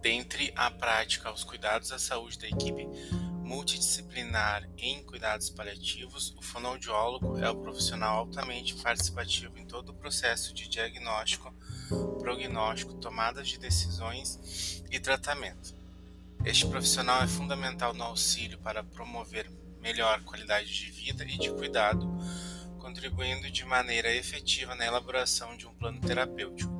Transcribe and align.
Dentre 0.00 0.50
a 0.56 0.70
prática 0.70 1.30
os 1.30 1.44
cuidados 1.44 1.92
à 1.92 1.98
saúde 1.98 2.38
da 2.38 2.48
equipe 2.48 2.88
multidisciplinar 3.42 4.66
em 4.78 5.02
cuidados 5.02 5.50
paliativos, 5.50 6.34
o 6.38 6.42
fonoaudiólogo 6.42 7.36
é 7.38 7.50
o 7.50 7.56
profissional 7.56 8.18
altamente 8.18 8.74
participativo 8.76 9.58
em 9.58 9.66
todo 9.66 9.90
o 9.90 9.94
processo 9.94 10.54
de 10.54 10.68
diagnóstico, 10.68 11.52
prognóstico, 12.18 12.94
tomadas 12.94 13.48
de 13.48 13.58
decisões 13.58 14.82
e 14.90 14.98
tratamento. 14.98 15.74
Este 16.44 16.66
profissional 16.66 17.22
é 17.22 17.26
fundamental 17.26 17.92
no 17.92 18.04
auxílio 18.04 18.56
para 18.58 18.82
promover 18.82 19.50
melhor 19.82 20.22
qualidade 20.22 20.72
de 20.72 20.90
vida 20.90 21.24
e 21.24 21.36
de 21.36 21.50
cuidado, 21.50 22.08
contribuindo 22.78 23.50
de 23.50 23.64
maneira 23.66 24.14
efetiva 24.14 24.74
na 24.74 24.86
elaboração 24.86 25.56
de 25.58 25.66
um 25.66 25.74
plano 25.74 26.00
terapêutico. 26.00 26.72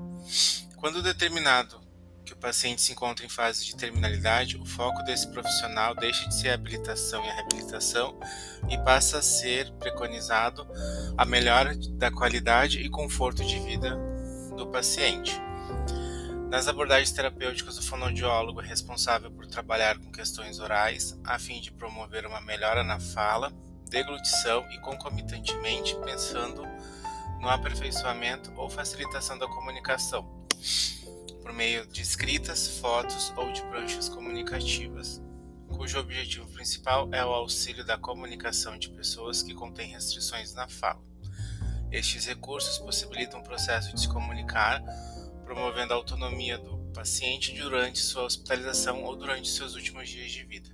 Quando 0.76 1.02
determinado 1.02 1.89
que 2.30 2.34
o 2.34 2.36
paciente 2.36 2.80
se 2.80 2.92
encontra 2.92 3.26
em 3.26 3.28
fase 3.28 3.64
de 3.64 3.74
terminalidade, 3.74 4.56
o 4.56 4.64
foco 4.64 5.02
desse 5.02 5.26
profissional 5.32 5.96
deixa 5.96 6.28
de 6.28 6.34
ser 6.34 6.50
a 6.50 6.54
habilitação 6.54 7.24
e 7.24 7.28
a 7.28 7.34
reabilitação 7.34 8.16
e 8.68 8.78
passa 8.78 9.18
a 9.18 9.22
ser 9.22 9.68
preconizado 9.72 10.64
a 11.18 11.24
melhora 11.24 11.74
da 11.74 12.08
qualidade 12.08 12.78
e 12.78 12.88
conforto 12.88 13.44
de 13.44 13.58
vida 13.58 13.98
do 14.56 14.64
paciente. 14.68 15.40
Nas 16.48 16.68
abordagens 16.68 17.10
terapêuticas, 17.10 17.76
o 17.78 17.82
fonoaudiólogo 17.82 18.60
é 18.60 18.66
responsável 18.66 19.30
por 19.32 19.46
trabalhar 19.46 19.98
com 19.98 20.12
questões 20.12 20.60
orais 20.60 21.18
a 21.24 21.36
fim 21.36 21.60
de 21.60 21.72
promover 21.72 22.26
uma 22.26 22.40
melhora 22.40 22.84
na 22.84 23.00
fala, 23.00 23.52
deglutição 23.88 24.64
e 24.70 24.78
concomitantemente 24.78 25.96
pensando 26.04 26.62
no 27.40 27.48
aperfeiçoamento 27.48 28.52
ou 28.56 28.70
facilitação 28.70 29.36
da 29.36 29.48
comunicação, 29.48 30.40
por 31.50 31.56
meio 31.56 31.84
de 31.84 32.00
escritas, 32.00 32.78
fotos 32.78 33.32
ou 33.36 33.50
de 33.50 33.60
pranchas 33.62 34.08
comunicativas, 34.08 35.20
cujo 35.66 35.98
objetivo 35.98 36.46
principal 36.46 37.08
é 37.10 37.24
o 37.24 37.30
auxílio 37.30 37.84
da 37.84 37.98
comunicação 37.98 38.78
de 38.78 38.88
pessoas 38.90 39.42
que 39.42 39.52
contêm 39.52 39.90
restrições 39.90 40.54
na 40.54 40.68
fala. 40.68 41.02
Estes 41.90 42.24
recursos 42.26 42.78
possibilitam 42.78 43.40
o 43.40 43.42
processo 43.42 43.92
de 43.92 44.00
se 44.00 44.08
comunicar 44.08 44.80
promovendo 45.44 45.92
a 45.92 45.96
autonomia 45.96 46.56
do 46.56 46.76
paciente 46.94 47.52
durante 47.58 47.98
sua 47.98 48.26
hospitalização 48.26 49.02
ou 49.02 49.16
durante 49.16 49.48
seus 49.48 49.74
últimos 49.74 50.08
dias 50.08 50.30
de 50.30 50.44
vida. 50.44 50.70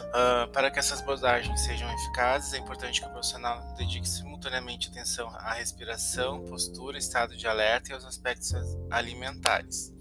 Uh, 0.00 0.50
para 0.52 0.70
que 0.70 0.78
essas 0.78 1.00
abordagens 1.00 1.60
sejam 1.60 1.92
eficazes, 1.92 2.54
é 2.54 2.58
importante 2.58 3.00
que 3.00 3.06
o 3.06 3.10
profissional 3.10 3.74
dedique 3.76 4.08
simultaneamente 4.08 4.88
atenção 4.88 5.28
à 5.28 5.52
respiração, 5.54 6.44
postura, 6.44 6.98
estado 6.98 7.36
de 7.36 7.46
alerta 7.46 7.90
e 7.90 7.94
aos 7.94 8.04
aspectos 8.04 8.52
alimentares, 8.90 9.92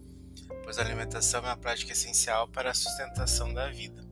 pois 0.63 0.77
a 0.77 0.81
alimentação 0.81 1.41
é 1.41 1.49
uma 1.49 1.57
prática 1.57 1.91
essencial 1.91 2.47
para 2.47 2.71
a 2.71 2.73
sustentação 2.73 3.53
da 3.53 3.69
vida. 3.69 4.05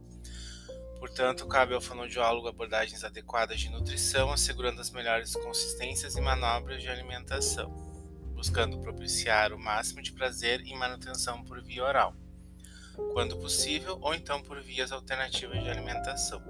Portanto, 0.99 1.47
cabe 1.47 1.73
ao 1.73 1.81
fonoaudiólogo 1.81 2.47
abordagens 2.47 3.03
adequadas 3.03 3.59
de 3.59 3.69
nutrição, 3.69 4.31
assegurando 4.31 4.81
as 4.81 4.89
melhores 4.89 5.33
consistências 5.35 6.15
e 6.15 6.21
manobras 6.21 6.81
de 6.81 6.89
alimentação 6.89 7.85
buscando 8.35 8.77
propiciar 8.79 9.53
o 9.53 9.57
máximo 9.57 10.01
de 10.01 10.11
prazer 10.11 10.61
e 10.67 10.75
manutenção 10.75 11.43
por 11.43 11.63
via 11.63 11.83
oral, 11.83 12.13
quando 13.13 13.37
possível, 13.37 13.97
ou 14.01 14.13
então 14.13 14.41
por 14.41 14.61
vias 14.61 14.91
alternativas 14.91 15.63
de 15.63 15.69
alimentação, 15.69 16.41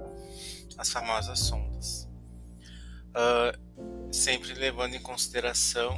as 0.78 0.90
famosas 0.90 1.40
sondas. 1.40 2.08
Uh, 3.12 4.14
sempre 4.14 4.54
levando 4.54 4.96
em 4.96 5.02
consideração 5.02 5.94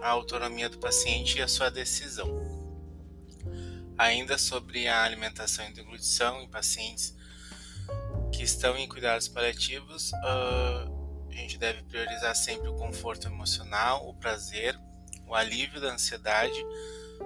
a 0.00 0.10
autonomia 0.10 0.68
do 0.68 0.78
paciente 0.78 1.38
e 1.38 1.42
a 1.42 1.48
sua 1.48 1.70
decisão. 1.70 2.28
Ainda 3.98 4.36
sobre 4.36 4.86
a 4.88 5.02
alimentação 5.02 5.66
e 5.68 5.72
deglutição 5.72 6.40
em 6.42 6.48
pacientes 6.48 7.16
que 8.32 8.42
estão 8.42 8.76
em 8.76 8.86
cuidados 8.86 9.28
paliativos, 9.28 10.12
uh, 10.12 11.28
a 11.30 11.34
gente 11.34 11.58
deve 11.58 11.82
priorizar 11.84 12.34
sempre 12.34 12.68
o 12.68 12.74
conforto 12.74 13.26
emocional, 13.26 14.08
o 14.08 14.14
prazer, 14.14 14.78
o 15.26 15.34
alívio 15.34 15.80
da 15.80 15.92
ansiedade, 15.92 16.64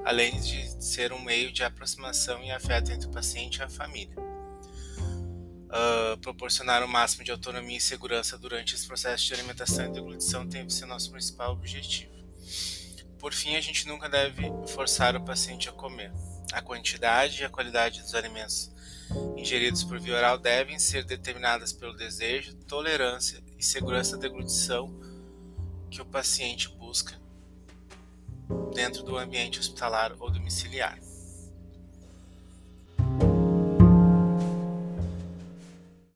além 0.04 0.40
de 0.40 0.82
ser 0.82 1.12
um 1.12 1.20
meio 1.20 1.52
de 1.52 1.62
aproximação 1.62 2.42
e 2.42 2.50
afeto 2.50 2.90
entre 2.90 3.08
o 3.08 3.10
paciente 3.10 3.58
e 3.58 3.62
a 3.62 3.68
família. 3.68 4.16
Uh, 5.68 6.18
proporcionar 6.20 6.82
o 6.82 6.88
máximo 6.88 7.22
de 7.22 7.30
autonomia 7.30 7.76
e 7.76 7.80
segurança 7.80 8.36
durante 8.36 8.74
esse 8.74 8.86
processo 8.86 9.24
de 9.26 9.34
alimentação 9.34 9.86
e 9.86 9.92
deglutição 9.92 10.48
tem 10.48 10.66
que 10.66 10.72
ser 10.72 10.86
nosso 10.86 11.10
principal 11.12 11.52
objetivo. 11.52 12.10
Por 13.18 13.32
fim, 13.32 13.54
a 13.54 13.60
gente 13.60 13.86
nunca 13.86 14.08
deve 14.08 14.50
forçar 14.66 15.14
o 15.14 15.24
paciente 15.24 15.68
a 15.68 15.72
comer. 15.72 16.10
A 16.52 16.60
quantidade 16.60 17.42
e 17.42 17.44
a 17.44 17.48
qualidade 17.48 18.00
dos 18.00 18.14
alimentos 18.14 18.72
ingeridos 19.36 19.84
por 19.84 20.00
via 20.00 20.16
oral 20.16 20.38
devem 20.38 20.78
ser 20.78 21.04
determinadas 21.04 21.72
pelo 21.72 21.96
desejo, 21.96 22.56
tolerância 22.66 23.42
e 23.58 23.62
segurança 23.62 24.16
da 24.16 24.22
deglutição 24.22 24.92
que 25.90 26.00
o 26.00 26.06
paciente 26.06 26.68
busca 26.68 27.20
dentro 28.74 29.02
do 29.02 29.16
ambiente 29.16 29.58
hospitalar 29.58 30.14
ou 30.18 30.30
domiciliar. 30.30 30.98